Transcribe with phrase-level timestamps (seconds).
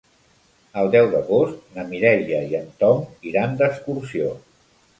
[0.83, 4.35] El deu d'agost na Mireia i en Tom iran d'excursió.